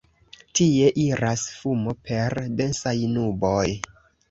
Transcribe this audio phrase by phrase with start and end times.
[0.59, 3.65] Tie iras fumo per densaj nuboj.